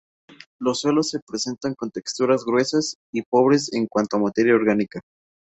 [0.59, 4.99] Los suelos se presentan con texturas gruesas y pobres en cuanto a materia orgánica.